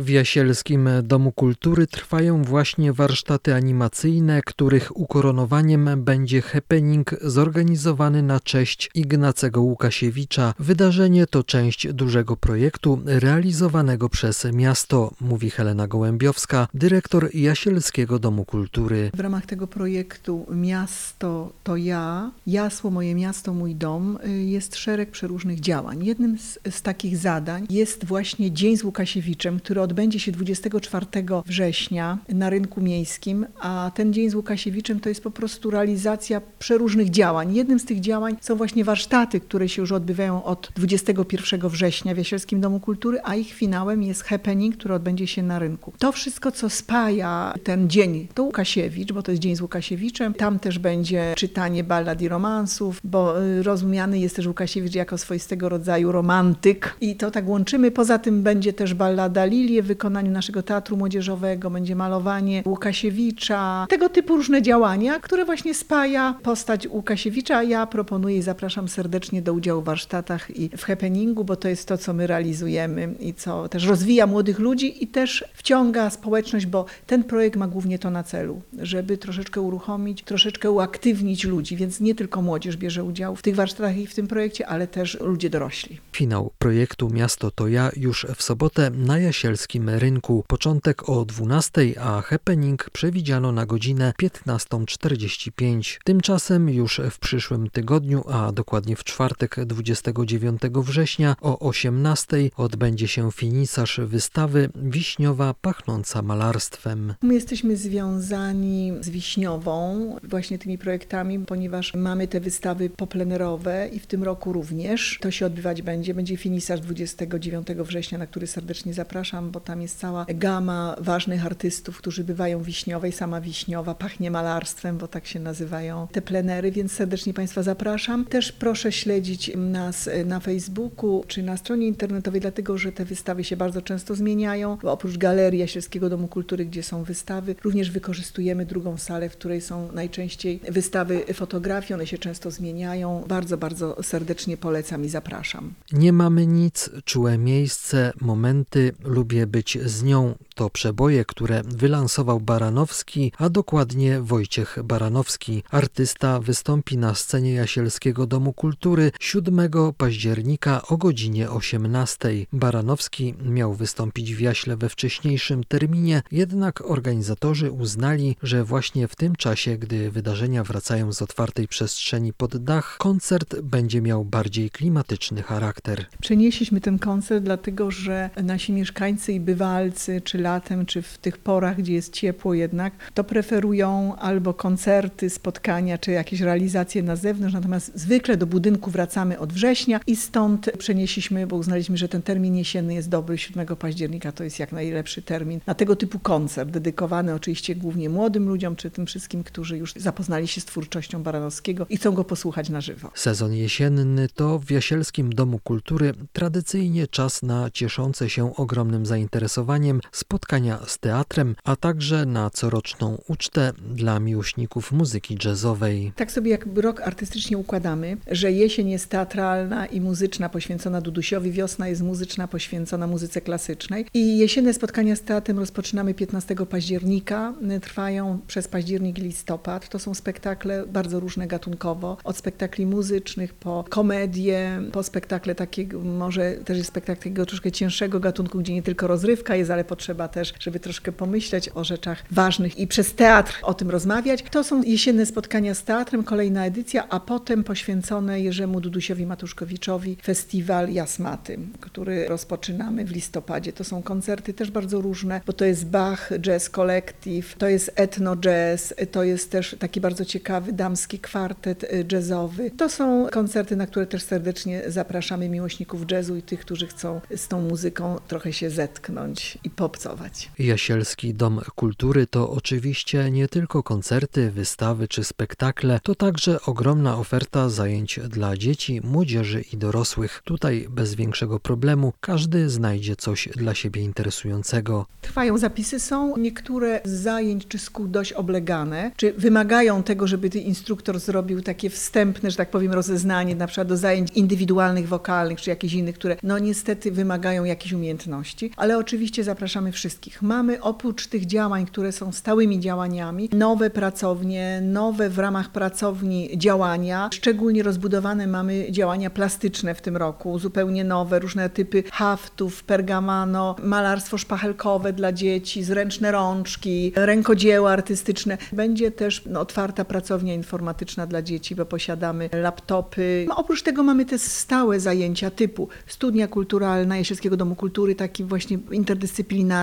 [0.00, 8.90] W Jasielskim Domu Kultury trwają właśnie warsztaty animacyjne, których ukoronowaniem będzie happening zorganizowany na cześć
[8.94, 10.54] Ignacego Łukasiewicza.
[10.58, 19.10] Wydarzenie to część dużego projektu realizowanego przez miasto, mówi Helena Gołębiowska, dyrektor Jasielskiego Domu Kultury.
[19.14, 25.60] W ramach tego projektu Miasto to ja, jasło moje miasto, mój dom jest szereg przeróżnych
[25.60, 26.04] działań.
[26.04, 31.06] Jednym z, z takich zadań jest właśnie Dzień z Łukasiewiczem, który odbędzie się 24
[31.46, 37.10] września na rynku miejskim, a ten Dzień z Łukasiewiczem to jest po prostu realizacja przeróżnych
[37.10, 37.54] działań.
[37.54, 42.18] Jednym z tych działań są właśnie warsztaty, które się już odbywają od 21 września w
[42.18, 45.92] Jasielskim Domu Kultury, a ich finałem jest happening, który odbędzie się na rynku.
[45.98, 50.34] To wszystko, co spaja ten dzień, to Łukasiewicz, bo to jest Dzień z Łukasiewiczem.
[50.34, 55.68] Tam też będzie czytanie ballad i romansów, bo y, rozumiany jest też Łukasiewicz jako swoistego
[55.68, 57.90] rodzaju romantyk i to tak łączymy.
[57.90, 64.08] Poza tym będzie też ballada Lilie w wykonaniu naszego teatru młodzieżowego, będzie malowanie Łukasiewicza, tego
[64.08, 67.62] typu różne działania, które właśnie spaja postać Łukasiewicza.
[67.62, 71.88] Ja proponuję i zapraszam serdecznie do udziału w warsztatach i w happeningu, bo to jest
[71.88, 76.84] to, co my realizujemy i co też rozwija młodych ludzi i też wciąga społeczność, bo
[77.06, 82.14] ten projekt ma głównie to na celu, żeby troszeczkę uruchomić, troszeczkę uaktywnić ludzi, więc nie
[82.14, 85.98] tylko młodzież bierze udział w tych warsztatach i w tym projekcie, ale też ludzie dorośli.
[86.12, 90.44] Finał projektu Miasto to ja już w sobotę na Jasielskim Rynku.
[90.46, 95.98] Początek o 12, a happening przewidziano na godzinę 15.45.
[96.04, 103.32] Tymczasem już w przyszłym tygodniu, a dokładnie w czwartek 29 września o 18 odbędzie się
[103.32, 107.14] finisarz wystawy Wiśniowa pachnąca malarstwem.
[107.22, 114.06] My jesteśmy związani z Wiśniową, właśnie tymi projektami, ponieważ mamy te wystawy poplenerowe i w
[114.06, 115.18] tym roku również.
[115.20, 116.14] To się odbywać będzie.
[116.14, 121.98] Będzie finisarz 29 września, na który serdecznie zapraszam, bo tam jest cała gama ważnych artystów,
[121.98, 123.12] którzy bywają wiśniowej.
[123.12, 128.24] Sama wiśniowa pachnie malarstwem, bo tak się nazywają te plenery, więc serdecznie Państwa zapraszam.
[128.24, 133.56] Też proszę śledzić nas na Facebooku czy na stronie internetowej, dlatego że te wystawy się
[133.56, 134.78] bardzo często zmieniają.
[134.82, 139.92] Oprócz Galerii Jasielskiego Domu Kultury, gdzie są wystawy, również wykorzystujemy drugą salę, w której są
[139.92, 141.94] najczęściej wystawy fotografii.
[141.94, 143.24] One się często zmieniają.
[143.28, 145.74] Bardzo, bardzo serdecznie polecam i zapraszam.
[145.92, 150.34] Nie mamy nic, czułe miejsce, momenty, lubię być z nią.
[150.60, 155.62] To przeboje, które wylansował Baranowski, a dokładnie Wojciech Baranowski.
[155.70, 162.28] Artysta wystąpi na scenie Jasielskiego Domu Kultury 7 października o godzinie 18.
[162.52, 169.36] Baranowski miał wystąpić w Jaśle we wcześniejszym terminie, jednak organizatorzy uznali, że właśnie w tym
[169.36, 176.06] czasie, gdy wydarzenia wracają z otwartej przestrzeni pod dach, koncert będzie miał bardziej klimatyczny charakter.
[176.20, 181.76] Przenieśliśmy ten koncert dlatego, że nasi mieszkańcy i bywalcy, czy latem, czy w tych porach,
[181.76, 187.92] gdzie jest ciepło jednak, to preferują albo koncerty, spotkania, czy jakieś realizacje na zewnątrz, natomiast
[187.94, 192.94] zwykle do budynku wracamy od września i stąd przenieśliśmy, bo uznaliśmy, że ten termin jesienny
[192.94, 197.74] jest dobry, 7 października to jest jak najlepszy termin na tego typu koncert, dedykowany oczywiście
[197.74, 202.12] głównie młodym ludziom, czy tym wszystkim, którzy już zapoznali się z twórczością Baranowskiego i chcą
[202.12, 203.10] go posłuchać na żywo.
[203.14, 210.00] Sezon jesienny to w Jasielskim Domu Kultury tradycyjnie czas na cieszące się ogromnym zainteresowaniem
[210.40, 216.12] spotkania z teatrem, a także na coroczną ucztę dla miłośników muzyki jazzowej.
[216.16, 221.88] Tak sobie jak rok artystycznie układamy, że jesień jest teatralna i muzyczna poświęcona Dudusiowi, wiosna
[221.88, 228.68] jest muzyczna poświęcona muzyce klasycznej i jesienne spotkania z teatrem rozpoczynamy 15 października, trwają przez
[228.68, 229.88] październik i listopad.
[229.88, 236.52] To są spektakle bardzo różne gatunkowo, od spektakli muzycznych po komedie, po spektakle takiego, może
[236.52, 240.52] też jest spektakl takiego troszkę cięższego gatunku, gdzie nie tylko rozrywka jest, ale potrzeba też,
[240.60, 244.42] żeby troszkę pomyśleć o rzeczach ważnych i przez teatr o tym rozmawiać.
[244.50, 250.92] To są jesienne spotkania z teatrem, kolejna edycja, a potem poświęcone Jerzemu Dudusiowi Matuszkowiczowi festiwal
[250.92, 253.72] Jasmaty, który rozpoczynamy w listopadzie.
[253.72, 258.36] To są koncerty też bardzo różne, bo to jest Bach Jazz Collective, to jest Etno
[258.36, 262.70] Jazz, to jest też taki bardzo ciekawy damski kwartet y, jazzowy.
[262.70, 267.48] To są koncerty, na które też serdecznie zapraszamy miłośników jazzu i tych, którzy chcą z
[267.48, 270.50] tą muzyką trochę się zetknąć i popcą pracować.
[270.58, 277.68] Jasielski Dom Kultury to oczywiście nie tylko koncerty, wystawy czy spektakle, to także ogromna oferta
[277.68, 280.42] zajęć dla dzieci, młodzieży i dorosłych.
[280.44, 285.06] Tutaj bez większego problemu każdy znajdzie coś dla siebie interesującego.
[285.20, 290.58] Trwają zapisy, są niektóre z zajęć czy szkół dość oblegane, czy wymagają tego, żeby ty
[290.58, 295.70] instruktor zrobił takie wstępne, że tak powiem, rozeznanie, na przykład do zajęć indywidualnych, wokalnych, czy
[295.70, 299.99] jakichś innych, które no niestety wymagają jakichś umiejętności, ale oczywiście zapraszamy wszystkich.
[300.42, 307.28] Mamy oprócz tych działań, które są stałymi działaniami, nowe pracownie, nowe w ramach pracowni działania,
[307.32, 314.38] szczególnie rozbudowane mamy działania plastyczne w tym roku, zupełnie nowe, różne typy haftów, pergamano, malarstwo
[314.38, 318.58] szpachelkowe dla dzieci, zręczne rączki, rękodzieła artystyczne.
[318.72, 323.44] Będzie też no, otwarta pracownia informatyczna dla dzieci, bo posiadamy laptopy.
[323.48, 328.78] No, oprócz tego mamy te stałe zajęcia typu studnia kulturalna Jasielskiego Domu Kultury, takie właśnie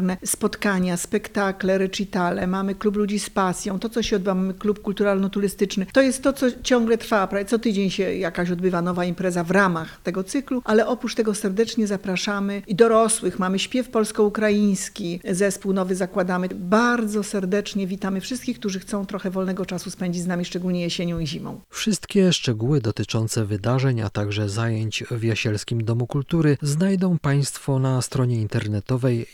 [0.00, 2.46] interdyscyplinarne, spotkania, spektakle, recitale.
[2.46, 5.86] Mamy klub ludzi z pasją, to co się odbywa, mamy klub kulturalno-turystyczny.
[5.92, 9.50] To jest to, co ciągle trwa, prawie co tydzień się jakaś odbywa nowa impreza w
[9.50, 13.38] ramach tego cyklu, ale oprócz tego serdecznie zapraszamy i dorosłych.
[13.38, 16.48] Mamy śpiew polsko-ukraiński, zespół nowy zakładamy.
[16.54, 21.26] Bardzo serdecznie witamy wszystkich, którzy chcą trochę wolnego czasu spędzić z nami, szczególnie jesienią i
[21.26, 21.60] zimą.
[21.70, 28.40] Wszystkie szczegóły dotyczące wydarzeń, a także zajęć w Jasielskim Domu Kultury znajdą Państwo na stronie
[28.40, 29.26] internetowej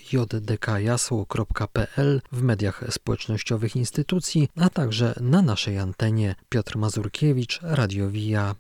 [0.57, 6.35] jdkjasło.pl, w mediach społecznościowych instytucji, a także na naszej antenie.
[6.49, 8.55] Piotr Mazurkiewicz, Radio Via.